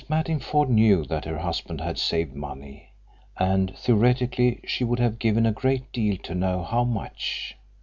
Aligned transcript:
Mattingford 0.09 0.67
knew 0.67 1.05
that 1.05 1.25
her 1.25 1.37
husband 1.37 1.79
had 1.79 1.99
saved 1.99 2.33
money, 2.33 2.89
and 3.37 3.77
theoretically 3.77 4.59
she 4.65 4.83
would 4.83 4.97
have 4.97 5.19
given 5.19 5.45
a 5.45 5.51
great 5.51 5.91
deal 5.91 6.17
to 6.23 6.33
know 6.33 6.63
how 6.63 6.83
much. 6.83 7.55